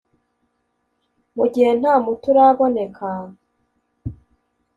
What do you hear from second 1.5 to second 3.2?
gihe nta muti uraboneka